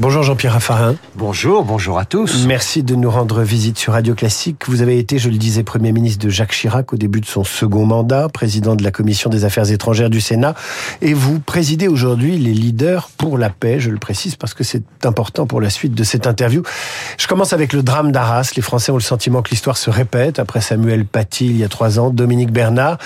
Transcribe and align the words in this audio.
Bonjour 0.00 0.22
Jean-Pierre 0.22 0.54
Raffarin. 0.54 0.94
Bonjour, 1.14 1.62
bonjour 1.62 1.98
à 1.98 2.06
tous. 2.06 2.46
Merci 2.46 2.82
de 2.82 2.94
nous 2.94 3.10
rendre 3.10 3.42
visite 3.42 3.76
sur 3.76 3.92
Radio 3.92 4.14
Classique. 4.14 4.66
Vous 4.66 4.80
avez 4.80 4.98
été, 4.98 5.18
je 5.18 5.28
le 5.28 5.36
disais, 5.36 5.62
Premier 5.62 5.92
ministre 5.92 6.24
de 6.24 6.30
Jacques 6.30 6.52
Chirac 6.52 6.94
au 6.94 6.96
début 6.96 7.20
de 7.20 7.26
son 7.26 7.44
second 7.44 7.84
mandat, 7.84 8.30
président 8.30 8.76
de 8.76 8.82
la 8.82 8.92
Commission 8.92 9.28
des 9.28 9.44
Affaires 9.44 9.70
étrangères 9.70 10.08
du 10.08 10.22
Sénat, 10.22 10.54
et 11.02 11.12
vous 11.12 11.38
présidez 11.38 11.86
aujourd'hui 11.86 12.38
les 12.38 12.54
leaders 12.54 13.10
pour 13.18 13.36
la 13.36 13.50
paix, 13.50 13.78
je 13.78 13.90
le 13.90 13.98
précise 13.98 14.36
parce 14.36 14.54
que 14.54 14.64
c'est 14.64 15.04
important 15.04 15.46
pour 15.46 15.60
la 15.60 15.68
suite 15.68 15.92
de 15.92 16.02
cette 16.02 16.26
interview. 16.26 16.62
Je 17.18 17.26
commence 17.26 17.52
avec 17.52 17.74
le 17.74 17.82
drame 17.82 18.10
d'Arras. 18.10 18.52
Les 18.56 18.62
Français 18.62 18.92
ont 18.92 18.96
le 18.96 19.02
sentiment 19.02 19.42
que 19.42 19.50
l'histoire 19.50 19.76
se 19.76 19.90
répète 19.90 20.38
après 20.38 20.62
Samuel 20.62 21.04
Paty 21.04 21.44
il 21.44 21.58
y 21.58 21.64
a 21.64 21.68
trois 21.68 21.98
ans, 21.98 22.08
Dominique 22.08 22.52
Bernard, 22.52 22.96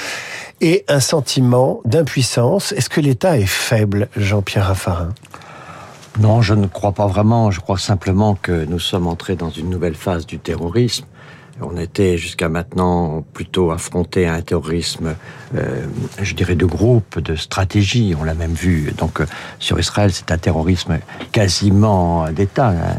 et 0.60 0.84
un 0.86 1.00
sentiment 1.00 1.80
d'impuissance. 1.84 2.70
Est-ce 2.70 2.88
que 2.88 3.00
l'État 3.00 3.36
est 3.36 3.46
faible, 3.46 4.08
Jean-Pierre 4.16 4.68
Raffarin? 4.68 5.08
Non, 6.20 6.42
je 6.42 6.54
ne 6.54 6.66
crois 6.66 6.92
pas 6.92 7.06
vraiment. 7.06 7.50
Je 7.50 7.60
crois 7.60 7.78
simplement 7.78 8.36
que 8.36 8.64
nous 8.64 8.78
sommes 8.78 9.08
entrés 9.08 9.34
dans 9.34 9.50
une 9.50 9.68
nouvelle 9.68 9.96
phase 9.96 10.26
du 10.26 10.38
terrorisme. 10.38 11.06
On 11.60 11.76
était 11.76 12.18
jusqu'à 12.18 12.48
maintenant 12.48 13.24
plutôt 13.32 13.70
affronté 13.70 14.26
à 14.26 14.34
un 14.34 14.42
terrorisme, 14.42 15.14
euh, 15.54 15.86
je 16.20 16.34
dirais, 16.34 16.56
de 16.56 16.66
groupe, 16.66 17.20
de 17.20 17.36
stratégie. 17.36 18.14
On 18.18 18.24
l'a 18.24 18.34
même 18.34 18.54
vu. 18.54 18.92
Donc 18.98 19.20
euh, 19.20 19.26
sur 19.60 19.78
Israël, 19.78 20.12
c'est 20.12 20.32
un 20.32 20.38
terrorisme 20.38 20.98
quasiment 21.30 22.30
d'État. 22.30 22.70
Hein. 22.70 22.96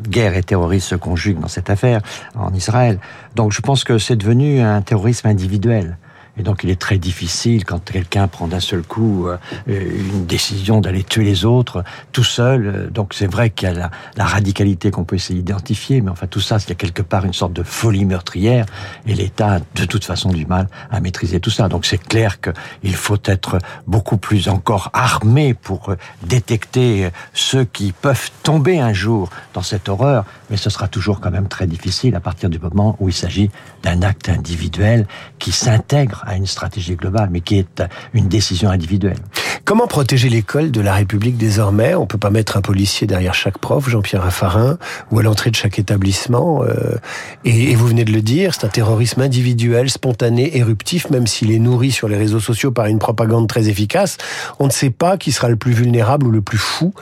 Guerre 0.00 0.36
et 0.36 0.42
terrorisme 0.42 0.88
se 0.88 0.94
conjuguent 0.96 1.40
dans 1.40 1.48
cette 1.48 1.70
affaire 1.70 2.00
en 2.34 2.52
Israël. 2.54 2.98
Donc 3.36 3.52
je 3.52 3.60
pense 3.60 3.84
que 3.84 3.98
c'est 3.98 4.16
devenu 4.16 4.60
un 4.60 4.82
terrorisme 4.82 5.28
individuel. 5.28 5.96
Et 6.38 6.42
donc 6.42 6.64
il 6.64 6.70
est 6.70 6.80
très 6.80 6.98
difficile 6.98 7.64
quand 7.64 7.90
quelqu'un 7.90 8.26
prend 8.26 8.48
d'un 8.48 8.60
seul 8.60 8.82
coup 8.82 9.28
euh, 9.28 9.36
une 9.66 10.24
décision 10.24 10.80
d'aller 10.80 11.04
tuer 11.04 11.24
les 11.24 11.44
autres 11.44 11.84
tout 12.12 12.24
seul. 12.24 12.90
Donc 12.90 13.12
c'est 13.12 13.26
vrai 13.26 13.50
qu'il 13.50 13.68
y 13.68 13.72
a 13.72 13.90
la, 14.16 14.24
radicalité 14.24 14.90
qu'on 14.90 15.04
peut 15.04 15.16
essayer 15.16 15.42
d'identifier, 15.42 16.00
mais 16.00 16.10
enfin 16.10 16.26
tout 16.26 16.40
ça, 16.40 16.56
a 16.56 16.74
quelque 16.74 17.02
part 17.02 17.24
une 17.26 17.34
sorte 17.34 17.52
de 17.52 17.62
folie 17.62 18.06
meurtrière 18.06 18.64
et 19.06 19.14
l'État 19.14 19.54
a 19.54 19.58
de 19.58 19.84
toute 19.84 20.04
façon 20.04 20.30
du 20.30 20.46
mal 20.46 20.68
à 20.90 21.00
maîtriser 21.00 21.38
tout 21.38 21.50
ça. 21.50 21.68
Donc 21.68 21.84
c'est 21.84 21.98
clair 21.98 22.38
qu'il 22.40 22.94
faut 22.94 23.18
être 23.24 23.58
beaucoup 23.86 24.16
plus 24.16 24.48
encore 24.48 24.90
armé 24.94 25.52
pour 25.52 25.90
euh, 25.90 25.96
détecter 26.22 27.10
ceux 27.34 27.64
qui 27.64 27.92
peuvent 27.92 28.30
tomber 28.42 28.80
un 28.80 28.94
jour 28.94 29.28
dans 29.52 29.62
cette 29.62 29.88
horreur, 29.88 30.24
mais 30.50 30.56
ce 30.56 30.70
sera 30.70 30.88
toujours 30.88 31.20
quand 31.20 31.30
même 31.30 31.48
très 31.48 31.66
difficile 31.66 32.14
à 32.14 32.20
partir 32.20 32.48
du 32.48 32.58
moment 32.58 32.96
où 33.00 33.08
il 33.08 33.14
s'agit 33.14 33.50
d'un 33.82 34.02
acte 34.02 34.30
individuel 34.30 35.06
qui 35.38 35.52
s'intègre 35.52 36.21
à 36.22 36.36
une 36.36 36.46
stratégie 36.46 36.96
globale, 36.96 37.28
mais 37.30 37.40
qui 37.40 37.58
est 37.58 37.82
une 38.14 38.28
décision 38.28 38.70
individuelle. 38.70 39.18
Comment 39.64 39.86
protéger 39.86 40.28
l'école 40.28 40.72
de 40.72 40.80
la 40.80 40.94
République 40.94 41.36
désormais? 41.36 41.94
On 41.94 42.06
peut 42.06 42.18
pas 42.18 42.30
mettre 42.30 42.56
un 42.56 42.62
policier 42.62 43.06
derrière 43.06 43.32
chaque 43.32 43.58
prof, 43.58 43.88
Jean-Pierre 43.88 44.22
Raffarin, 44.22 44.76
ou 45.12 45.20
à 45.20 45.22
l'entrée 45.22 45.50
de 45.50 45.56
chaque 45.56 45.78
établissement. 45.78 46.64
Euh, 46.64 46.96
et, 47.44 47.74
vous 47.76 47.86
venez 47.86 48.04
de 48.04 48.12
le 48.12 48.22
dire, 48.22 48.54
c'est 48.54 48.64
un 48.64 48.68
terrorisme 48.68 49.20
individuel, 49.20 49.88
spontané, 49.88 50.56
éruptif, 50.56 51.10
même 51.10 51.28
s'il 51.28 51.52
est 51.52 51.60
nourri 51.60 51.92
sur 51.92 52.08
les 52.08 52.16
réseaux 52.16 52.40
sociaux 52.40 52.72
par 52.72 52.86
une 52.86 52.98
propagande 52.98 53.48
très 53.48 53.68
efficace. 53.68 54.18
On 54.58 54.66
ne 54.66 54.72
sait 54.72 54.90
pas 54.90 55.16
qui 55.16 55.30
sera 55.30 55.48
le 55.48 55.56
plus 55.56 55.72
vulnérable 55.72 56.26
ou 56.26 56.30
le 56.32 56.42
plus 56.42 56.58
fou 56.58 56.92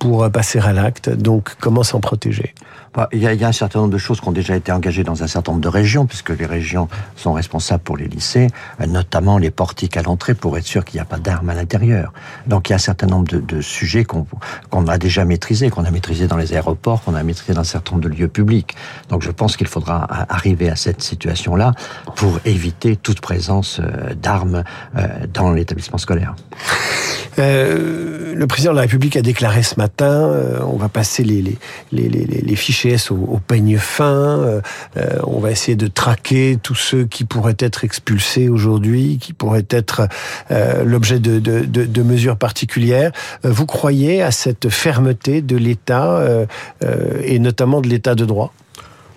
pour 0.00 0.28
passer 0.30 0.58
à 0.58 0.72
l'acte. 0.72 1.08
Donc, 1.10 1.54
comment 1.60 1.84
s'en 1.84 2.00
protéger? 2.00 2.52
Il 3.12 3.20
y, 3.20 3.26
a, 3.26 3.32
il 3.32 3.40
y, 3.40 3.44
a, 3.44 3.48
un 3.48 3.52
certain 3.52 3.80
nombre 3.80 3.92
de 3.92 3.98
choses 3.98 4.20
qui 4.20 4.28
ont 4.28 4.32
déjà 4.32 4.56
été 4.56 4.72
engagées 4.72 5.04
dans 5.04 5.22
un 5.22 5.26
certain 5.26 5.52
nombre 5.52 5.62
de 5.62 5.68
régions, 5.68 6.06
puisque 6.06 6.30
les 6.30 6.46
régions 6.46 6.88
sont 7.16 7.32
responsables 7.32 7.82
pour 7.82 7.96
les 7.96 8.08
lycées, 8.08 8.48
notamment 8.86 9.38
les 9.38 9.50
portiques 9.50 9.96
à 9.96 10.02
l'entrée, 10.02 10.34
pour 10.34 10.56
être 10.58 10.66
sûr 10.66 10.84
qu'il 10.84 10.96
n'y 10.96 11.02
a 11.02 11.04
pas 11.04 11.18
d'armes 11.18 11.50
à 11.50 11.54
l'intérieur. 11.54 12.12
Donc 12.46 12.68
il 12.68 12.72
y 12.72 12.74
a 12.74 12.76
un 12.76 12.78
certain 12.78 13.06
nombre 13.06 13.28
de, 13.28 13.60
sujets 13.60 14.04
qu'on 14.04 14.86
a 14.86 14.98
déjà 14.98 15.24
maîtrisés, 15.24 15.70
qu'on 15.70 15.84
a 15.84 15.90
maîtrisés 15.90 16.26
dans 16.26 16.36
les 16.36 16.54
aéroports, 16.54 17.02
qu'on 17.02 17.14
a 17.14 17.22
maîtrisés 17.22 17.54
dans 17.54 17.60
un 17.60 17.64
certain 17.64 17.92
nombre 17.92 18.08
de 18.08 18.14
lieux 18.14 18.28
publics. 18.28 18.74
Donc 19.08 19.22
je 19.22 19.30
pense 19.30 19.56
qu'il 19.56 19.66
faudra 19.66 20.06
arriver 20.28 20.70
à 20.70 20.76
cette 20.76 21.02
situation-là 21.02 21.72
pour 22.16 22.40
éviter 22.44 22.96
toute 22.96 23.20
présence 23.20 23.80
euh, 23.80 24.14
d'armes 24.14 24.64
euh, 24.96 25.08
dans 25.32 25.52
l'établissement 25.52 25.98
scolaire. 25.98 26.34
Euh, 27.38 28.34
le 28.34 28.46
président 28.46 28.72
de 28.72 28.76
la 28.76 28.82
République 28.82 29.16
a 29.16 29.22
déclaré 29.22 29.62
ce 29.62 29.76
matin, 29.76 30.32
on 30.62 30.76
va 30.76 30.88
passer 30.88 31.22
les, 31.22 31.42
les, 31.42 31.56
les, 31.92 32.08
les 32.08 32.56
au, 33.10 33.40
peigne 33.46 33.78
fin. 33.78 34.04
Euh, 34.04 34.60
euh, 34.96 35.18
on 35.24 35.40
va 35.40 35.50
essayer 35.50 35.76
de 35.76 35.86
traquer 35.86 36.58
tous 36.62 36.74
ceux 36.74 37.04
qui 37.04 37.24
pourraient 37.24 37.56
être 37.58 37.84
expulsés 37.84 38.48
aujourd'hui, 38.48 39.18
qui 39.20 39.32
pourraient 39.32 39.66
être 39.70 40.08
euh, 40.50 40.84
l'objet 40.84 41.18
de, 41.18 42.02
mesures 42.02 42.36
particulières. 42.36 43.12
vous 43.42 43.66
croyez 43.66 44.22
à 44.22 44.30
cette 44.30 44.68
fermeté 44.68 45.42
de 45.42 45.56
l'État 45.56 46.22
et 47.22 47.38
notamment 47.38 47.80
de 47.80 47.88
l'État 47.88 48.14
de 48.14 48.24
droit? 48.24 48.52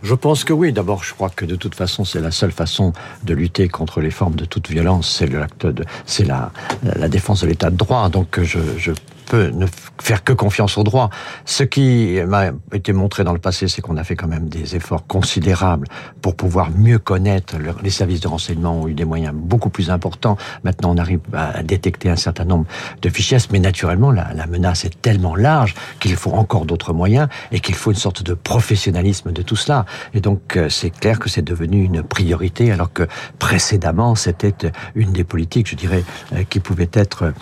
Je 0.03 0.15
pense 0.15 0.43
que 0.43 0.51
oui. 0.51 0.73
D'abord, 0.73 1.03
je 1.03 1.13
crois 1.13 1.29
que 1.29 1.45
de 1.45 1.55
toute 1.55 1.75
façon, 1.75 2.03
c'est 2.03 2.19
la 2.19 2.31
seule 2.31 2.51
façon 2.51 2.91
de 3.23 3.33
lutter 3.33 3.69
contre 3.69 4.01
les 4.01 4.11
formes 4.11 4.35
de 4.35 4.45
toute 4.45 4.69
violence. 4.69 5.15
C'est 5.19 5.27
l'acte 5.27 5.67
c'est 6.05 6.25
la, 6.25 6.51
la 6.83 7.07
défense 7.07 7.41
de 7.41 7.47
l'état 7.47 7.69
de 7.69 7.77
droit. 7.77 8.09
Donc, 8.09 8.39
je, 8.41 8.59
je 8.77 8.91
ne 9.37 9.65
faire 10.01 10.23
que 10.23 10.33
confiance 10.33 10.77
au 10.77 10.83
droit. 10.83 11.09
Ce 11.45 11.63
qui 11.63 12.19
m'a 12.25 12.51
été 12.73 12.93
montré 12.93 13.23
dans 13.23 13.33
le 13.33 13.39
passé, 13.39 13.67
c'est 13.67 13.81
qu'on 13.81 13.97
a 13.97 14.03
fait 14.03 14.15
quand 14.15 14.27
même 14.27 14.49
des 14.49 14.75
efforts 14.75 15.05
considérables 15.07 15.87
pour 16.21 16.35
pouvoir 16.35 16.69
mieux 16.71 16.99
connaître. 16.99 17.55
Les 17.83 17.89
services 17.89 18.21
de 18.21 18.27
renseignement 18.27 18.81
ont 18.81 18.87
eu 18.87 18.93
des 18.93 19.05
moyens 19.05 19.33
beaucoup 19.33 19.69
plus 19.69 19.89
importants. 19.89 20.37
Maintenant, 20.63 20.91
on 20.93 20.97
arrive 20.97 21.19
à 21.33 21.63
détecter 21.63 22.09
un 22.09 22.15
certain 22.15 22.45
nombre 22.45 22.65
de 23.01 23.09
fichiers, 23.09 23.37
mais 23.51 23.59
naturellement, 23.59 24.11
la, 24.11 24.47
menace 24.47 24.85
est 24.85 25.01
tellement 25.01 25.35
large 25.35 25.75
qu'il 25.99 26.15
faut 26.15 26.31
encore 26.31 26.65
d'autres 26.65 26.93
moyens 26.93 27.27
et 27.51 27.59
qu'il 27.59 27.75
faut 27.75 27.91
une 27.91 27.97
sorte 27.97 28.23
de 28.23 28.33
professionnalisme 28.33 29.31
de 29.31 29.41
tout 29.41 29.55
cela. 29.55 29.85
Et 30.13 30.19
donc, 30.19 30.57
euh, 30.57 30.67
c'est 30.69 30.89
clair 30.89 31.19
que 31.19 31.29
c'est 31.29 31.41
devenu 31.41 31.83
une 31.83 32.03
priorité, 32.03 32.71
alors 32.71 32.91
que 32.91 33.07
précédemment, 33.39 34.15
c'était 34.15 34.53
une 34.95 35.13
des 35.13 35.23
politiques, 35.23 35.69
je 35.69 35.75
dirais, 35.75 36.03
euh, 36.33 36.43
qui 36.49 36.59
pouvait 36.59 36.89
être 36.93 37.33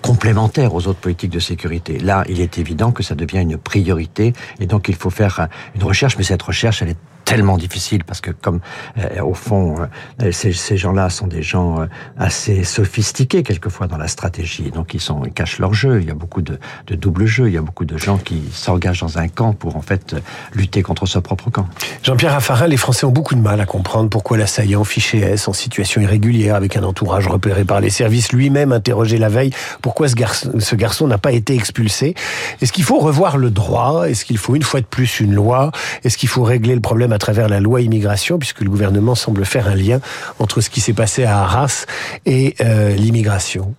complémentaire 0.00 0.74
aux 0.74 0.86
autres 0.86 1.00
politiques 1.00 1.30
de 1.30 1.38
sécurité. 1.38 1.98
Là, 1.98 2.24
il 2.28 2.40
est 2.40 2.58
évident 2.58 2.92
que 2.92 3.02
ça 3.02 3.14
devient 3.14 3.40
une 3.40 3.58
priorité 3.58 4.32
et 4.60 4.66
donc 4.66 4.88
il 4.88 4.94
faut 4.94 5.10
faire 5.10 5.48
une 5.74 5.82
recherche, 5.82 6.16
mais 6.16 6.24
cette 6.24 6.42
recherche, 6.42 6.82
elle 6.82 6.90
est 6.90 7.11
tellement 7.32 7.56
difficile 7.56 8.04
parce 8.04 8.20
que 8.20 8.30
comme 8.30 8.60
euh, 8.98 9.22
au 9.22 9.32
fond 9.32 9.76
euh, 10.20 10.32
ces, 10.32 10.52
ces 10.52 10.76
gens-là 10.76 11.08
sont 11.08 11.26
des 11.26 11.42
gens 11.42 11.80
euh, 11.80 11.86
assez 12.18 12.62
sophistiqués 12.62 13.42
quelquefois 13.42 13.86
dans 13.86 13.96
la 13.96 14.06
stratégie. 14.06 14.70
Donc 14.70 14.92
ils 14.92 15.00
sont 15.00 15.22
ils 15.24 15.32
cachent 15.32 15.58
leur 15.58 15.72
jeu. 15.72 16.02
Il 16.02 16.08
y 16.08 16.10
a 16.10 16.14
beaucoup 16.14 16.42
de, 16.42 16.58
de 16.88 16.94
double 16.94 17.24
jeu. 17.24 17.48
Il 17.48 17.54
y 17.54 17.56
a 17.56 17.62
beaucoup 17.62 17.86
de 17.86 17.96
gens 17.96 18.18
qui 18.18 18.42
s'engagent 18.52 19.00
dans 19.00 19.16
un 19.16 19.28
camp 19.28 19.54
pour 19.54 19.76
en 19.76 19.80
fait 19.80 20.14
lutter 20.52 20.82
contre 20.82 21.06
ce 21.06 21.18
propre 21.18 21.48
camp. 21.48 21.66
Jean-Pierre 22.02 22.32
Raffarin 22.32 22.66
les 22.66 22.76
Français 22.76 23.06
ont 23.06 23.12
beaucoup 23.12 23.34
de 23.34 23.40
mal 23.40 23.62
à 23.62 23.64
comprendre 23.64 24.10
pourquoi 24.10 24.36
l'assaillant 24.36 24.84
fiché 24.84 25.20
S 25.20 25.48
en 25.48 25.54
situation 25.54 26.02
irrégulière 26.02 26.54
avec 26.54 26.76
un 26.76 26.82
entourage 26.82 27.28
repéré 27.28 27.64
par 27.64 27.80
les 27.80 27.88
services 27.88 28.30
lui-même 28.32 28.72
interrogé 28.72 29.16
la 29.16 29.30
veille 29.30 29.52
pourquoi 29.80 30.08
ce 30.08 30.16
garçon 30.16 30.50
ce 30.58 30.76
garçon 30.76 31.06
n'a 31.06 31.16
pas 31.16 31.32
été 31.32 31.54
expulsé. 31.54 32.14
Est-ce 32.60 32.72
qu'il 32.72 32.84
faut 32.84 32.98
revoir 32.98 33.38
le 33.38 33.50
droit? 33.50 34.06
Est-ce 34.06 34.26
qu'il 34.26 34.36
faut 34.36 34.54
une 34.54 34.62
fois 34.62 34.80
de 34.80 34.86
plus 34.86 35.20
une 35.20 35.32
loi? 35.32 35.72
Est-ce 36.04 36.18
qu'il 36.18 36.28
faut 36.28 36.42
régler 36.42 36.74
le 36.74 36.82
problème 36.82 37.12
à 37.12 37.21
travers 37.22 37.48
la 37.48 37.60
loi 37.60 37.80
immigration, 37.82 38.36
puisque 38.38 38.62
le 38.62 38.68
gouvernement 38.68 39.14
semble 39.14 39.44
faire 39.44 39.68
un 39.68 39.76
lien 39.76 40.00
entre 40.40 40.60
ce 40.60 40.68
qui 40.68 40.80
s'est 40.80 40.92
passé 40.92 41.22
à 41.24 41.38
Arras 41.38 41.86
et 42.26 42.56
euh, 42.60 42.96
l'immigration. 42.96 43.74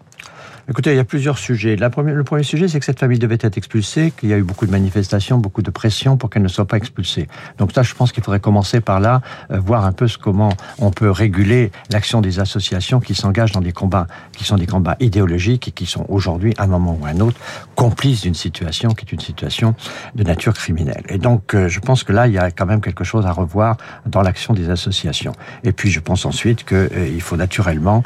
Écoutez, 0.70 0.92
il 0.92 0.96
y 0.96 1.00
a 1.00 1.04
plusieurs 1.04 1.38
sujets. 1.38 1.76
Le 1.76 2.24
premier 2.24 2.44
sujet, 2.44 2.70
c'est 2.70 2.80
que 2.80 2.86
cette 2.86 3.00
famille 3.00 3.20
devait 3.20 3.38
être 3.42 3.58
expulsée, 3.58 4.14
qu'il 4.18 4.30
y 4.30 4.34
a 4.34 4.38
eu 4.38 4.44
beaucoup 4.44 4.66
de 4.66 4.72
manifestations, 4.72 5.38
beaucoup 5.38 5.62
de 5.62 5.70
pression 5.70 6.16
pour 6.16 6.30
qu'elle 6.30 6.42
ne 6.42 6.48
soit 6.48 6.64
pas 6.64 6.78
expulsée. 6.78 7.28
Donc 7.58 7.74
ça, 7.74 7.84
je 7.84 7.94
pense 7.94 8.14
qu'il 8.14 8.24
faudrait 8.24 8.40
commencer 8.40 8.80
par 8.80 9.02
là, 9.02 9.22
euh, 9.52 9.60
voir 9.60 9.84
un 9.84 9.92
peu 9.92 10.08
comment 10.22 10.54
on 10.80 10.90
peut 10.90 11.12
réguler 11.12 11.74
l'action 11.92 12.22
des 12.22 12.40
associations 12.40 13.02
qui 13.02 13.14
s'engagent 13.14 13.52
dans 13.52 13.60
des 13.60 13.74
combats, 13.74 14.08
qui 14.32 14.46
sont 14.46 14.56
des 14.56 14.66
combats 14.66 14.96
idéologiques 15.02 15.68
et 15.68 15.72
qui 15.72 15.86
sont 15.86 16.06
aujourd'hui, 16.08 16.54
à 16.58 16.64
un 16.64 16.68
moment 16.68 16.98
ou 16.98 17.06
à 17.06 17.10
un 17.10 17.20
autre, 17.20 17.38
complices 17.76 18.22
d'une 18.22 18.34
situation 18.34 18.92
qui 18.92 19.06
est 19.06 19.12
une 19.12 19.20
situation 19.20 19.76
de 20.16 20.24
nature 20.24 20.54
criminelle. 20.54 21.04
Et 21.10 21.18
donc, 21.18 21.56
euh, 21.56 21.68
je 21.68 21.82
pense 21.82 22.06
que 22.06 22.14
là, 22.14 22.28
il 22.28 22.34
y 22.34 22.38
a 22.38 22.52
quand 22.52 22.66
même 22.66 22.80
quelque 22.80 23.04
chose 23.04 23.26
à 23.26 23.34
revoir 23.34 23.76
dans 24.06 24.22
l'action 24.22 24.54
des 24.54 24.70
associations. 24.70 25.34
Et 25.66 25.74
puis, 25.74 25.92
je 25.92 26.00
pense 26.00 26.26
ensuite 26.26 26.64
qu'il 26.64 26.78
euh, 26.78 27.20
faut 27.20 27.36
naturellement 27.36 28.02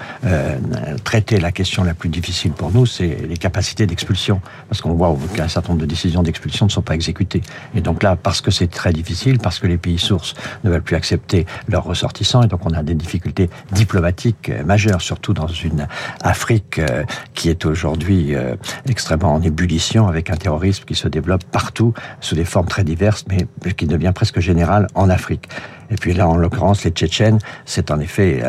traiter 1.03 1.39
la 1.39 1.51
question 1.51 1.83
la 1.83 1.93
plus 1.93 2.09
difficile 2.09 2.46
pour 2.53 2.71
nous, 2.71 2.85
c'est 2.85 3.17
les 3.27 3.37
capacités 3.37 3.85
d'expulsion. 3.85 4.41
Parce 4.69 4.81
qu'on 4.81 4.93
voit 4.93 5.15
qu'un 5.35 5.47
certain 5.47 5.69
nombre 5.69 5.81
de 5.81 5.85
décisions 5.87 6.23
d'expulsion 6.23 6.65
ne 6.65 6.71
sont 6.71 6.81
pas 6.81 6.95
exécutées. 6.95 7.41
Et 7.75 7.81
donc 7.81 8.03
là, 8.03 8.15
parce 8.15 8.41
que 8.41 8.51
c'est 8.51 8.67
très 8.67 8.93
difficile, 8.93 9.39
parce 9.39 9.59
que 9.59 9.67
les 9.67 9.77
pays 9.77 9.97
sources 9.97 10.33
ne 10.63 10.69
veulent 10.69 10.81
plus 10.81 10.95
accepter 10.95 11.45
leurs 11.67 11.83
ressortissants, 11.83 12.43
et 12.43 12.47
donc 12.47 12.65
on 12.65 12.71
a 12.71 12.83
des 12.83 12.95
difficultés 12.95 13.49
diplomatiques 13.71 14.49
euh, 14.49 14.63
majeures, 14.63 15.01
surtout 15.01 15.33
dans 15.33 15.47
une 15.47 15.87
Afrique 16.21 16.79
euh, 16.79 17.03
qui 17.33 17.49
est 17.49 17.65
aujourd'hui 17.65 18.35
euh, 18.35 18.55
extrêmement 18.87 19.33
en 19.33 19.41
ébullition, 19.41 20.07
avec 20.07 20.29
un 20.29 20.35
terrorisme 20.35 20.83
qui 20.85 20.95
se 20.95 21.07
développe 21.07 21.43
partout, 21.45 21.93
sous 22.21 22.35
des 22.35 22.45
formes 22.45 22.67
très 22.67 22.83
diverses, 22.83 23.25
mais 23.29 23.47
qui 23.73 23.85
devient 23.85 24.11
presque 24.13 24.39
général 24.39 24.87
en 24.95 25.09
Afrique. 25.09 25.49
Et 25.89 25.95
puis 25.95 26.13
là, 26.13 26.27
en 26.27 26.35
l'occurrence, 26.35 26.83
les 26.83 26.91
Tchétchènes, 26.91 27.39
c'est 27.65 27.91
en 27.91 27.99
effet 27.99 28.43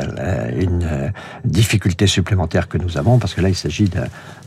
une 0.59 1.13
difficulté 1.45 2.07
supplémentaire 2.07 2.69
que 2.69 2.79
nous 2.79 2.99
avons, 2.99 3.19
parce 3.19 3.35
que 3.35 3.41
là, 3.41 3.49
il 3.49 3.55
s'agit 3.55 3.89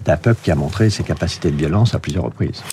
d'un 0.05 0.17
peuple 0.17 0.39
qui 0.43 0.51
a 0.51 0.55
montré 0.55 0.89
ses 0.89 1.03
capacités 1.03 1.51
de 1.51 1.55
violence 1.55 1.95
à 1.95 1.99
plusieurs 1.99 2.25
reprises. 2.25 2.63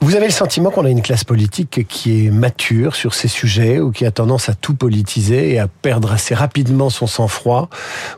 Vous 0.00 0.14
avez 0.14 0.26
le 0.26 0.32
sentiment 0.32 0.70
qu'on 0.70 0.84
a 0.84 0.90
une 0.90 1.02
classe 1.02 1.24
politique 1.24 1.86
qui 1.88 2.26
est 2.26 2.30
mature 2.30 2.94
sur 2.94 3.14
ces 3.14 3.28
sujets 3.28 3.80
ou 3.80 3.90
qui 3.90 4.06
a 4.06 4.10
tendance 4.10 4.48
à 4.48 4.54
tout 4.54 4.74
politiser 4.74 5.52
et 5.52 5.58
à 5.58 5.68
perdre 5.68 6.12
assez 6.12 6.34
rapidement 6.34 6.90
son 6.90 7.06
sang-froid 7.06 7.68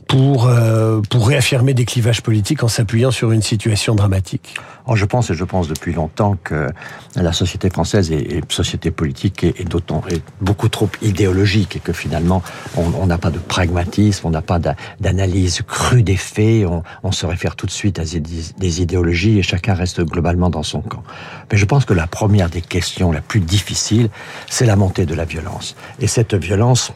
pour, 0.07 0.47
euh, 0.47 1.01
pour 1.11 1.29
réaffirmer 1.29 1.75
des 1.75 1.85
clivages 1.85 2.23
politiques 2.23 2.63
en 2.63 2.69
s'appuyant 2.69 3.11
sur 3.11 3.33
une 3.33 3.43
situation 3.43 3.95
dramatique? 3.95 4.55
Oh, 4.87 4.97
Je 4.97 5.05
pense, 5.05 5.31
et 5.31 5.35
je 5.35 5.45
pense 5.45 5.69
depuis 5.69 5.93
longtemps, 5.93 6.37
que 6.43 6.69
la 7.15 7.33
société 7.33 7.69
française 7.69 8.11
et, 8.11 8.43
société 8.49 8.91
politique 8.91 9.45
est, 9.45 9.69
d'autant 9.69 10.03
est 10.09 10.23
beaucoup 10.41 10.69
trop 10.69 10.89
idéologique 11.03 11.48
et 11.57 11.81
que 11.81 11.93
finalement 11.93 12.43
on 12.77 13.07
n'a 13.07 13.19
pas 13.19 13.31
de 13.31 13.39
pragmatisme, 13.39 14.27
on 14.27 14.31
n'a 14.31 14.43
pas 14.43 14.59
d'analyse 15.01 15.63
crue 15.67 16.03
des 16.03 16.17
faits, 16.17 16.67
on, 17.03 17.13
se 17.13 17.27
réfère 17.27 17.57
tout 17.57 17.67
de 17.67 17.71
suite 17.71 17.99
à 17.99 18.03
des 18.05 18.83
idéologies 18.83 19.39
et 19.39 19.43
chacun 19.43 19.75
reste 19.75 20.03
globalement 20.03 20.51
dans 20.51 20.63
son 20.63 20.83
camp. 20.83 21.03
Mais 21.51 21.57
je 21.57 21.65
pense 21.65 21.85
que 21.85 21.95
la 21.95 22.07
première 22.07 22.51
des 22.51 22.61
questions, 22.61 23.11
la 23.11 23.23
plus 23.23 23.41
difficile, 23.41 24.11
c'est 24.49 24.67
la 24.67 24.77
montée 24.77 25.07
de 25.07 25.15
la 25.15 25.25
violence. 25.25 25.75
Et 26.01 26.07
cette 26.07 26.35
violence, 26.35 26.93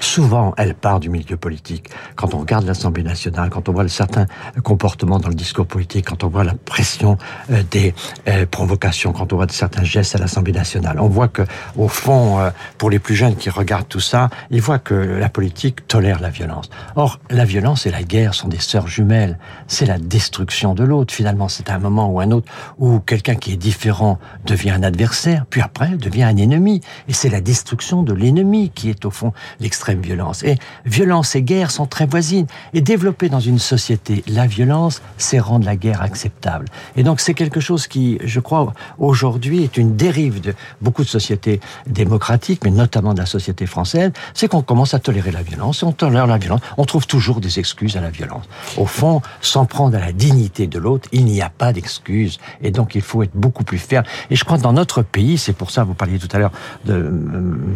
souvent, 0.00 0.54
elle 0.56 0.74
part 0.74 1.00
du 1.00 1.08
milieu 1.08 1.36
politique. 1.36 1.90
Quand 2.16 2.34
on 2.34 2.38
regarde 2.38 2.66
l'Assemblée 2.66 3.02
nationale, 3.02 3.50
quand 3.50 3.68
on 3.68 3.72
voit 3.72 3.86
certains 3.88 4.26
comportements 4.62 5.18
dans 5.18 5.28
le 5.28 5.34
discours 5.34 5.66
politique, 5.66 6.06
quand 6.06 6.24
on 6.24 6.28
voit 6.28 6.44
la 6.44 6.54
pression 6.54 7.18
euh, 7.50 7.62
des 7.70 7.94
euh, 8.28 8.46
provocations, 8.46 9.12
quand 9.12 9.32
on 9.32 9.36
voit 9.36 9.46
certains 9.50 9.84
gestes 9.84 10.14
à 10.14 10.18
l'Assemblée 10.18 10.52
nationale, 10.52 10.98
on 11.00 11.08
voit 11.08 11.28
que, 11.28 11.42
au 11.76 11.88
fond, 11.88 12.40
euh, 12.40 12.50
pour 12.78 12.90
les 12.90 12.98
plus 12.98 13.14
jeunes 13.14 13.36
qui 13.36 13.50
regardent 13.50 13.88
tout 13.88 14.00
ça, 14.00 14.30
ils 14.50 14.62
voient 14.62 14.78
que 14.78 14.94
la 14.94 15.28
politique 15.28 15.86
tolère 15.86 16.20
la 16.20 16.30
violence. 16.30 16.70
Or, 16.96 17.20
la 17.30 17.44
violence 17.44 17.86
et 17.86 17.90
la 17.90 18.02
guerre 18.02 18.34
sont 18.34 18.48
des 18.48 18.58
sœurs 18.58 18.88
jumelles. 18.88 19.38
C'est 19.66 19.86
la 19.86 19.98
destruction 19.98 20.74
de 20.74 20.84
l'autre. 20.84 21.12
Finalement, 21.12 21.48
c'est 21.48 21.70
un 21.70 21.78
moment 21.78 22.08
ou 22.10 22.20
un 22.20 22.30
autre 22.30 22.50
où 22.78 23.00
quelqu'un 23.00 23.34
qui 23.34 23.52
est 23.52 23.56
différent 23.56 24.18
devient 24.46 24.70
un 24.70 24.82
adversaire, 24.82 25.44
puis 25.48 25.60
après 25.60 25.88
devient 25.96 26.24
un 26.24 26.36
ennemi. 26.36 26.80
Et 27.08 27.12
c'est 27.12 27.28
la 27.28 27.40
destruction 27.40 28.02
de 28.02 28.12
l'ennemi 28.12 28.70
qui 28.74 28.90
est, 28.90 29.04
au 29.04 29.10
fond, 29.10 29.32
l'extrême 29.60 29.89
violence. 29.98 30.42
Et 30.42 30.56
violence 30.84 31.34
et 31.34 31.42
guerre 31.42 31.70
sont 31.70 31.86
très 31.86 32.06
voisines. 32.06 32.46
Et 32.74 32.80
développer 32.80 33.28
dans 33.28 33.40
une 33.40 33.58
société 33.58 34.22
la 34.28 34.46
violence, 34.46 35.02
c'est 35.18 35.38
rendre 35.38 35.66
la 35.66 35.76
guerre 35.76 36.02
acceptable. 36.02 36.66
Et 36.96 37.02
donc 37.02 37.20
c'est 37.20 37.34
quelque 37.34 37.60
chose 37.60 37.86
qui, 37.86 38.18
je 38.24 38.40
crois, 38.40 38.72
aujourd'hui 38.98 39.64
est 39.64 39.76
une 39.76 39.96
dérive 39.96 40.40
de 40.40 40.54
beaucoup 40.80 41.02
de 41.02 41.08
sociétés 41.08 41.60
démocratiques, 41.86 42.62
mais 42.64 42.70
notamment 42.70 43.14
de 43.14 43.20
la 43.20 43.26
société 43.26 43.66
française, 43.66 44.12
c'est 44.34 44.48
qu'on 44.48 44.62
commence 44.62 44.94
à 44.94 44.98
tolérer 44.98 45.30
la 45.30 45.42
violence. 45.42 45.82
On 45.82 45.92
tolère 45.92 46.26
la 46.26 46.38
violence. 46.38 46.60
On 46.76 46.84
trouve 46.84 47.06
toujours 47.06 47.40
des 47.40 47.58
excuses 47.58 47.96
à 47.96 48.00
la 48.00 48.10
violence. 48.10 48.44
Au 48.76 48.86
fond, 48.86 49.22
sans 49.40 49.64
prendre 49.64 49.96
à 49.96 50.00
la 50.00 50.12
dignité 50.12 50.66
de 50.66 50.78
l'autre, 50.78 51.08
il 51.12 51.24
n'y 51.24 51.42
a 51.42 51.50
pas 51.50 51.72
d'excuses. 51.72 52.38
Et 52.62 52.70
donc 52.70 52.94
il 52.94 53.02
faut 53.02 53.22
être 53.22 53.34
beaucoup 53.34 53.64
plus 53.64 53.78
ferme. 53.78 54.04
Et 54.30 54.36
je 54.36 54.44
crois 54.44 54.58
que 54.58 54.62
dans 54.62 54.72
notre 54.72 55.02
pays, 55.02 55.38
c'est 55.38 55.52
pour 55.52 55.70
ça, 55.70 55.84
vous 55.84 55.94
parliez 55.94 56.18
tout 56.18 56.28
à 56.32 56.38
l'heure 56.38 56.52
de 56.84 56.94
euh, 56.94 57.10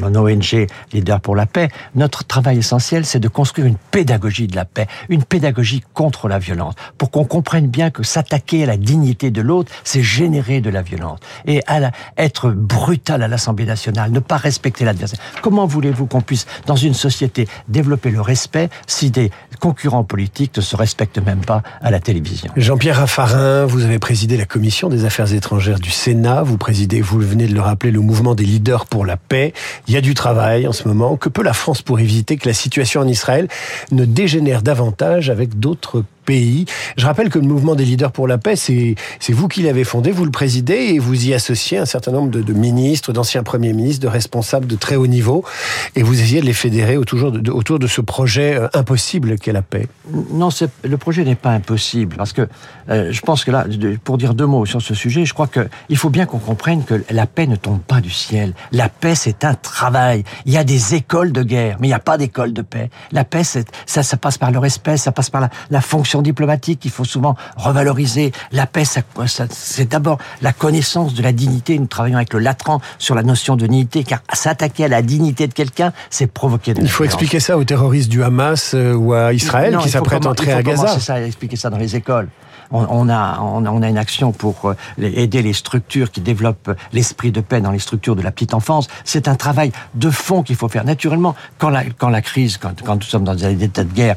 mon 0.01 0.15
ONG 0.15 0.67
Leader 0.93 1.21
pour 1.21 1.37
la 1.37 1.47
paix, 1.47 1.69
notre 1.95 2.04
travail 2.09 2.59
essentiel, 2.59 3.05
c'est 3.05 3.21
de 3.21 3.29
construire 3.29 3.67
une 3.67 3.77
pédagogie 3.91 4.47
de 4.47 4.57
la 4.57 4.65
paix, 4.65 4.87
une 5.09 5.25
pédagogie 5.25 5.83
contre 5.95 6.29
la 6.29 6.39
violence, 6.39 6.75
pour 6.99 7.11
qu'on 7.11 7.25
comprenne 7.25 7.69
bien 7.69 7.91
que 7.91 8.03
s'attaquer 8.03 8.65
à 8.65 8.67
la 8.67 8.77
dignité 8.77 9.31
de 9.31 9.41
l'autre, 9.41 9.73
c'est 9.85 10.03
générer 10.03 10.61
de 10.61 10.71
la 10.71 10.83
violence. 10.83 11.19
Et 11.47 11.63
à 11.67 11.91
être 12.17 12.51
brutal 12.51 13.23
à 13.23 13.29
l'Assemblée 13.29 13.65
nationale, 13.65 14.11
ne 14.11 14.21
pas 14.21 14.37
respecter 14.37 14.85
l'adversaire. 14.85 15.19
Comment 15.43 15.67
voulez-vous 15.67 16.07
qu'on 16.07 16.21
puisse, 16.21 16.47
dans 16.67 16.77
une 16.77 16.95
société, 16.95 17.49
développer 17.69 18.11
le 18.11 18.21
respect 18.21 18.69
si 18.87 19.11
des 19.11 19.31
concurrents 19.61 20.05
politiques 20.05 20.57
ne 20.57 20.63
se 20.63 20.77
respectent 20.77 21.19
même 21.19 21.45
pas 21.45 21.63
à 21.81 21.91
la 21.91 22.01
télévision? 22.01 22.53
Jean-Pierre 22.57 22.99
Raffarin, 22.99 23.65
vous 23.67 23.85
avez 23.85 23.99
présidé 23.99 24.37
la 24.37 24.47
commission 24.47 24.89
des 24.89 25.05
affaires 25.05 25.33
étrangères 25.33 25.81
du 25.81 25.91
Sénat, 25.91 26.43
vous 26.43 26.59
présidez, 26.59 27.01
vous 27.01 27.19
venez 27.19 27.47
de 27.47 27.55
le 27.55 27.61
rappeler, 27.61 27.91
le 27.91 28.01
mouvement 28.01 28.35
des 28.35 28.45
leaders 28.45 28.87
pour 28.87 29.05
la 29.05 29.17
paix. 29.17 29.53
Il 29.89 29.95
y 29.95 29.97
a 29.97 30.01
du 30.01 30.15
travail 30.15 30.67
en 30.67 30.73
ce 30.73 30.87
moment. 30.89 31.17
Que 31.17 31.29
peut 31.29 31.43
la 31.43 31.53
France 31.53 31.83
pour 31.83 31.94
éviter 32.01 32.37
que 32.37 32.49
la 32.49 32.55
situation 32.55 33.01
en 33.01 33.09
Israël 33.09 33.49
ne 33.93 34.05
dégénère 34.05 34.63
davantage 34.63 35.31
avec 35.31 35.59
d'autres 35.59 36.05
pays. 36.25 36.65
Je 36.97 37.07
rappelle 37.07 37.29
que 37.29 37.39
le 37.39 37.47
mouvement 37.47 37.75
des 37.75 37.85
leaders 37.85 38.13
pour 38.13 38.27
la 38.27 38.39
paix, 38.39 38.57
c'est 38.57 38.97
vous 39.29 39.49
qui 39.49 39.63
l'avez 39.63 39.85
fondé, 39.85 40.11
vous 40.11 40.25
le 40.25 40.31
présidez 40.31 40.95
et 40.95 40.99
vous 40.99 41.27
y 41.27 41.35
associez 41.35 41.79
un 41.79 41.87
certain 41.87 42.13
nombre 42.13 42.31
de, 42.31 42.53
ministres, 42.53 43.13
d'anciens 43.13 43.43
premiers 43.43 43.73
ministres, 43.73 44.03
de 44.03 44.09
responsables 44.09 44.67
de 44.67 44.77
très 44.77 44.97
haut 44.97 45.07
niveau 45.07 45.45
et 45.97 46.03
vous 46.03 46.21
essayez 46.21 46.41
de 46.41 46.47
les 46.47 46.53
fédérer 46.53 46.97
autour 46.97 47.31
de, 47.31 47.87
ce 47.87 48.01
projet 48.01 48.57
euh, 48.57 48.69
impossible 48.75 49.39
qu'est 49.39 49.53
la 49.53 49.63
paix. 49.63 49.87
Non, 50.31 50.49
le 50.83 50.97
projet 50.97 51.25
n'est 51.25 51.35
pas 51.35 51.51
impossible 51.51 52.17
parce 52.17 52.33
que 52.33 52.49
euh, 52.89 53.13
je 53.13 53.21
pense 53.21 53.45
que 53.45 53.51
là, 53.51 53.67
pour 54.05 54.19
dire 54.19 54.35
deux 54.35 54.47
mots 54.47 54.67
sur 54.67 54.81
ce 54.81 54.95
sujet, 54.95 55.25
je 55.25 55.35
crois 55.35 55.49
qu'il 55.49 55.97
faut 55.97 56.11
bien 56.11 56.27
qu'on 56.27 56.39
comprenne 56.39 56.85
que 56.85 57.05
la 57.11 57.27
paix 57.27 57.47
ne 57.47 57.57
tombe 57.57 57.81
pas 57.81 58.01
du 58.01 58.11
ciel. 58.11 58.55
La 58.73 58.89
paix, 58.89 59.15
c'est 59.15 59.45
un 59.45 59.55
travail. 59.55 60.25
Il 60.47 60.53
y 60.53 60.57
a 60.57 60.65
des 60.65 60.95
écoles 60.95 61.33
de 61.33 61.43
guerre, 61.43 61.77
mais 61.81 61.89
il 61.89 61.91
n'y 61.91 61.95
a 61.95 61.99
pas 61.99 62.19
d'école 62.19 62.53
de 62.53 62.63
paix. 62.63 62.91
La 63.13 63.25
paix, 63.25 63.43
ça, 63.45 64.17
passe 64.17 64.39
par 64.39 64.51
le 64.51 64.59
respect, 64.59 64.97
ça 64.97 65.13
passe 65.13 65.31
par 65.31 65.49
la 65.71 65.81
fonction 65.81 66.14
diplomatique 66.23 66.81
qu'il 66.81 66.91
faut 66.91 67.05
souvent 67.05 67.37
revaloriser. 67.57 68.33
La 68.53 68.67
paix, 68.67 68.85
c'est 68.85 69.89
d'abord 69.89 70.19
la 70.43 70.53
connaissance 70.53 71.15
de 71.15 71.23
la 71.23 71.33
dignité. 71.33 71.79
Nous 71.79 71.87
travaillons 71.87 72.17
avec 72.17 72.33
le 72.33 72.41
Latran 72.41 72.81
sur 72.99 73.15
la 73.15 73.23
notion 73.23 73.57
de 73.57 73.67
dignité, 73.67 74.05
car 74.05 74.21
s'attaquer 74.33 74.85
à 74.85 74.89
la 74.89 75.03
dignité 75.03 75.47
de 75.47 75.53
quelqu'un, 75.53 75.93
c'est 76.11 76.27
provoquer 76.27 76.75
de 76.75 76.83
Il 76.83 76.89
faut 76.89 77.05
expliquer 77.05 77.41
ça 77.41 77.57
aux 77.57 77.65
terroristes 77.65 78.11
du 78.11 78.23
Hamas 78.23 78.75
euh, 78.75 78.95
ou 78.95 79.13
à 79.13 79.33
Israël 79.33 79.77
qui 79.81 79.89
s'apprêtent 79.89 80.27
à 80.27 80.31
entrer 80.31 80.53
à 80.53 80.63
Gaza. 80.63 80.89
C'est 80.89 81.01
ça, 81.01 81.21
expliquer 81.21 81.57
ça 81.57 81.71
dans 81.71 81.79
les 81.79 81.97
écoles 81.97 82.29
on, 82.75 83.09
a, 83.09 83.41
on, 83.41 83.83
a 83.83 83.89
une 83.89 83.99
action 83.99 84.33
pour 84.33 84.71
euh, 84.71 84.75
aider 84.99 85.43
les 85.43 85.53
structures 85.53 86.11
qui 86.11 86.21
développent 86.21 86.77
l'esprit 86.93 87.31
de 87.31 87.41
paix 87.41 87.61
dans 87.61 87.71
les 87.71 87.79
structures 87.79 88.17
de 88.17 88.23
la 88.23 88.33
petite 88.33 88.55
enfance. 88.55 88.89
C'est 89.05 89.29
un 89.29 89.37
travail 89.37 89.73
de 89.95 90.11
fond 90.11 90.43
qu'il 90.43 90.57
faut 90.57 90.69
faire. 90.69 90.85
Naturellement, 90.85 91.35
quand 91.59 91.71
la, 91.71 91.85
quand 91.85 92.09
la 92.09 92.23
crise, 92.23 92.59
quand, 92.59 92.83
quand 92.83 92.97
nous 92.97 93.03
sommes 93.03 93.25
dans 93.25 93.35
des 93.35 93.65
états 93.65 93.85
de 93.85 93.93
guerre, 93.93 94.17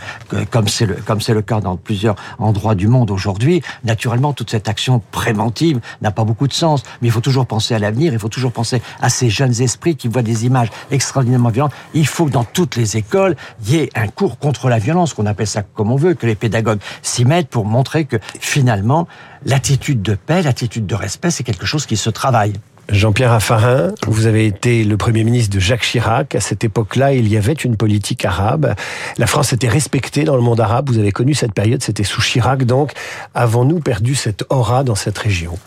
comme 0.51 0.67
c'est 0.67 0.85
le, 0.85 0.95
comme 0.95 1.21
c'est 1.21 1.33
le 1.33 1.41
cas 1.41 1.61
dans 1.61 1.77
plusieurs 1.77 2.15
endroits 2.39 2.75
du 2.75 2.87
monde 2.87 3.11
aujourd'hui, 3.11 3.61
naturellement, 3.83 4.33
toute 4.33 4.49
cette 4.49 4.67
action 4.67 5.01
préventive 5.11 5.79
n'a 6.01 6.11
pas 6.11 6.23
beaucoup 6.23 6.47
de 6.47 6.53
sens. 6.53 6.83
Mais 7.01 7.07
il 7.07 7.11
faut 7.11 7.21
toujours 7.21 7.45
penser 7.45 7.75
à 7.75 7.79
l'avenir, 7.79 8.13
il 8.13 8.19
faut 8.19 8.29
toujours 8.29 8.51
penser 8.51 8.81
à 9.01 9.09
ces 9.09 9.29
jeunes 9.29 9.61
esprits 9.61 9.95
qui 9.95 10.07
voient 10.07 10.21
des 10.21 10.45
images 10.45 10.69
extraordinairement 10.91 11.49
violentes. 11.49 11.73
Il 11.93 12.07
faut 12.07 12.25
que 12.25 12.31
dans 12.31 12.43
toutes 12.43 12.75
les 12.75 12.97
écoles, 12.97 13.35
il 13.65 13.73
y 13.73 13.77
ait 13.77 13.89
un 13.95 14.07
cours 14.07 14.39
contre 14.39 14.69
la 14.69 14.79
violence, 14.79 15.13
qu'on 15.13 15.25
appelle 15.25 15.47
ça 15.47 15.61
comme 15.61 15.91
on 15.91 15.95
veut, 15.95 16.13
que 16.13 16.25
les 16.25 16.35
pédagogues 16.35 16.79
s'y 17.01 17.25
mettent 17.25 17.49
pour 17.49 17.65
montrer 17.65 18.05
que 18.05 18.17
finalement, 18.47 19.07
l'attitude 19.45 20.01
de 20.01 20.15
paix, 20.15 20.41
l'attitude 20.41 20.85
de 20.85 20.95
respect, 20.95 21.31
c'est 21.31 21.43
quelque 21.43 21.65
chose 21.65 21.85
qui 21.85 21.97
se 21.97 22.09
travaille. 22.09 22.53
Jean-Pierre 22.89 23.31
Raffarin, 23.31 23.93
vous 24.07 24.27
avez 24.27 24.45
été 24.45 24.85
le 24.85 24.95
Premier 24.95 25.25
ministre 25.25 25.53
de 25.53 25.59
Jacques 25.59 25.81
Chirac. 25.81 26.35
À 26.35 26.39
cette 26.39 26.63
époque-là, 26.63 27.13
il 27.13 27.27
y 27.27 27.35
avait 27.35 27.53
une 27.53 27.75
politique 27.75 28.23
arabe. 28.23 28.75
La 29.17 29.27
France 29.27 29.51
était 29.51 29.67
respectée 29.67 30.23
dans 30.23 30.37
le 30.37 30.41
monde 30.41 30.61
arabe. 30.61 30.89
Vous 30.89 30.97
avez 30.97 31.11
connu 31.11 31.33
cette 31.33 31.53
période, 31.53 31.83
c'était 31.83 32.05
sous 32.05 32.21
Chirac. 32.21 32.63
Donc, 32.63 32.93
avons-nous 33.35 33.81
perdu 33.81 34.15
cette 34.15 34.45
aura 34.49 34.85
dans 34.85 34.95
cette 34.95 35.17
région? 35.17 35.59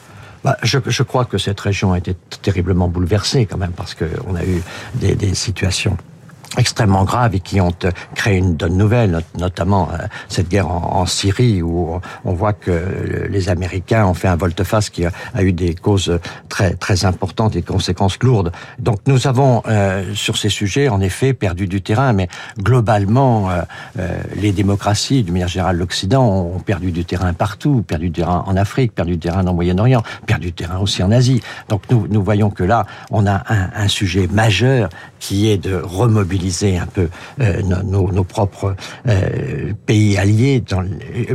Bah, 0.42 0.56
je, 0.62 0.78
je, 0.86 1.02
crois 1.02 1.26
que 1.26 1.36
cette 1.36 1.60
région 1.60 1.92
a 1.92 1.98
été 1.98 2.16
terriblement 2.40 2.88
bouleversée 2.88 3.44
quand 3.44 3.58
même 3.58 3.72
parce 3.72 3.94
qu'on 3.94 4.34
a 4.34 4.42
eu 4.42 4.62
des, 4.94 5.14
des 5.14 5.34
situations 5.34 5.98
extrêmement 6.58 7.04
graves 7.04 7.34
et 7.34 7.40
qui 7.40 7.60
ont 7.60 7.74
euh, 7.84 7.90
créé 8.14 8.38
une 8.38 8.56
donne 8.56 8.76
nouvelle, 8.76 9.22
notamment 9.38 9.88
euh, 9.92 10.06
cette 10.28 10.48
guerre 10.48 10.68
en, 10.68 11.06
Syrie 11.06 11.62
où 11.62 11.98
on 12.24 12.32
voit 12.34 12.52
que 12.52 13.26
les 13.28 13.48
Américains 13.48 14.06
ont 14.06 14.14
fait 14.14 14.28
un 14.28 14.36
volte-face 14.36 14.90
qui 14.90 15.04
a, 15.06 15.12
eu 15.42 15.52
des 15.52 15.74
causes 15.74 16.20
très 16.48 16.74
très 16.74 17.04
importantes 17.04 17.56
et 17.56 17.62
conséquences 17.62 18.18
lourdes. 18.22 18.52
Donc 18.78 19.00
nous 19.06 19.26
avons 19.26 19.62
euh, 19.66 20.14
sur 20.14 20.36
ces 20.36 20.50
sujets 20.50 20.88
en 20.88 21.00
effet 21.00 21.32
perdu 21.32 21.66
du 21.66 21.80
terrain, 21.80 22.12
mais 22.12 22.28
globalement 22.58 23.48
les 24.36 24.52
démocraties, 24.52 25.22
d'une 25.22 25.32
manière 25.32 25.48
générale 25.48 25.78
l'Occident, 25.78 26.24
ont 26.24 26.60
perdu 26.60 26.92
du 26.92 27.04
terrain 27.04 27.32
partout, 27.32 27.82
perdu 27.86 28.10
du 28.10 28.20
terrain 28.20 28.44
en 28.46 28.56
Afrique, 28.56 28.94
perdu 28.94 29.12
du 29.12 29.18
terrain 29.18 29.42
dans 29.42 29.52
le 29.52 29.56
Moyen-Orient, 29.56 30.02
perdu 30.26 30.48
du 30.48 30.52
terrain 30.52 30.78
aussi 30.78 31.02
en 31.02 31.10
Asie. 31.10 31.40
Donc 31.68 31.82
nous, 31.90 32.06
nous 32.08 32.22
voyons 32.22 32.50
que 32.50 32.62
là 32.62 32.86
on 33.10 33.26
a 33.26 33.42
un 33.48 33.88
sujet 33.88 34.28
majeur 34.30 34.90
qui 35.18 35.50
est 35.50 35.58
de 35.58 35.74
remobiliser 35.74 36.39
un 36.78 36.86
peu 36.86 37.08
euh, 37.40 37.62
nos, 37.62 38.24
propres 38.24 38.74
euh, 39.08 39.72
pays 39.86 40.16
alliés. 40.18 40.62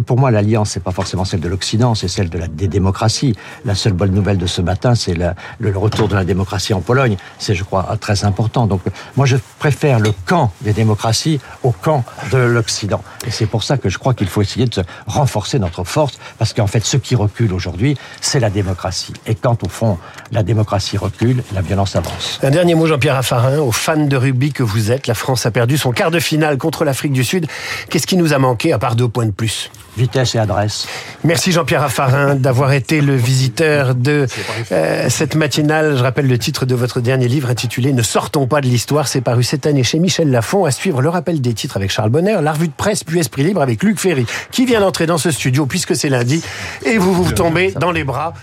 Pour 0.06 0.18
moi, 0.18 0.32
l'alliance, 0.32 0.72
c'est 0.72 0.84
pas 0.84 0.92
forcément 0.92 1.26
celle 1.26 1.40
de 1.40 1.48
l'Occident, 1.48 1.96
c'est 1.96 2.08
celle 2.08 2.30
des 2.30 2.68
démocraties. 2.68 3.36
La 3.66 3.76
seule 3.76 3.94
bonne 3.94 4.12
nouvelle 4.12 4.38
de 4.38 4.46
ce 4.46 4.62
matin, 4.62 4.96
c'est 4.96 5.14
le, 5.14 5.32
le, 5.60 5.78
retour 5.78 6.08
de 6.08 6.16
la 6.16 6.24
démocratie 6.24 6.74
en 6.74 6.82
Pologne. 6.82 7.18
C'est, 7.38 7.56
je 7.56 7.64
crois, 7.64 7.98
très 8.00 8.26
important. 8.26 8.68
Donc, 8.68 8.82
moi, 9.16 9.26
je 9.26 9.38
préfère 9.60 10.00
le 10.00 10.12
camp 10.26 10.52
des 10.62 10.74
démocraties 10.74 11.40
au 11.64 11.72
camp 11.72 12.04
de 12.32 12.38
l'Occident. 12.38 13.02
Et 13.28 13.32
c'est 13.32 13.48
pour 13.48 13.64
ça 13.64 13.78
que 13.78 13.90
je 13.90 13.98
crois 13.98 14.14
qu'il 14.14 14.28
faut 14.28 14.42
essayer 14.42 14.66
de 14.66 14.84
renforcer 15.08 15.60
notre 15.60 15.84
force, 15.84 16.18
parce 16.38 16.54
qu'en 16.54 16.68
fait, 16.68 16.84
ce 16.86 16.98
qui 16.98 17.16
recule 17.16 17.54
aujourd'hui, 17.54 17.98
c'est 18.22 18.40
la 18.40 18.50
démocratie. 18.50 19.14
Et 19.28 19.36
quand, 19.36 19.64
au 19.64 19.70
fond, 19.70 19.98
la 20.32 20.44
démocratie 20.44 20.98
recule, 20.98 21.44
la 21.54 21.62
violence 21.62 21.96
avance. 21.96 22.40
Un 22.44 22.52
dernier 22.52 22.76
mot, 22.76 22.88
Jean-Pierre 22.88 23.16
Raffarin, 23.16 23.60
fan 23.72 24.08
de 24.08 24.18
rugby 24.18 24.52
que 24.52 24.64
vous 24.64 24.92
êtes 24.92 24.95
défaite. 24.96 25.08
La 25.08 25.14
France 25.14 25.46
a 25.46 25.52
perdu 25.52 25.78
son 25.78 25.92
quart 25.92 26.12
de 26.12 26.20
finale 26.20 26.58
contre 26.58 26.86
l'Afrique 26.86 27.14
du 27.14 27.24
Sud. 27.24 27.48
Qu'est-ce 27.90 28.08
qui 28.08 28.18
nous 28.18 28.34
a 28.34 28.38
manqué 28.38 28.74
à 28.74 28.80
part 28.80 28.96
deux 28.96 29.08
points 29.08 29.26
de 29.26 29.32
plus? 29.32 29.72
Vitesse 29.98 30.36
et 30.36 30.40
adresse. 30.40 30.88
Merci 31.24 31.54
Jean-Pierre 31.54 31.82
Raffarin 31.82 32.36
d'avoir 32.36 32.74
été 32.74 33.00
le 33.00 33.16
visiteur 33.16 33.96
de 33.96 34.28
euh, 34.72 35.10
cette 35.10 35.36
matinale. 35.36 35.96
Je 35.98 36.04
rappelle 36.04 36.28
le 36.28 36.38
titre 36.38 36.66
de 36.66 36.76
votre 36.76 37.00
dernier 37.00 37.30
livre 37.30 37.50
intitulé 37.50 37.94
Ne 37.94 38.02
sortons 38.02 38.46
pas 38.46 38.60
de 38.60 38.68
l'histoire. 38.68 39.08
C'est 39.08 39.22
paru 39.22 39.44
cette 39.44 39.66
année 39.66 39.84
chez 39.84 40.00
Michel 40.00 40.32
Lafon. 40.32 40.66
À 40.66 40.72
suivre 40.72 41.02
le 41.02 41.08
rappel 41.08 41.40
des 41.40 41.54
titres 41.54 41.78
avec 41.78 41.92
Charles 41.92 42.10
Bonner, 42.10 42.40
la 42.42 42.52
revue 42.52 42.68
de 42.68 42.74
presse 42.74 43.06
puis 43.06 43.20
Esprit 43.20 43.44
Libre 43.44 43.62
avec 43.62 43.84
Luc 43.84 44.00
Ferry 44.00 44.26
qui 44.52 44.66
vient 44.66 44.82
d'entrer 44.82 45.06
dans 45.06 45.18
ce 45.18 45.32
studio 45.32 45.66
puisque 45.66 45.96
c'est 45.96 46.10
lundi 46.10 46.44
et 46.84 46.98
vous 46.98 47.14
vous 47.14 47.32
tombez 47.32 47.72
dans 47.72 47.92
les 47.92 48.04
bras. 48.04 48.34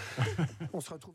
On 0.73 0.81
se 0.81 0.91
retrouve 0.91 1.13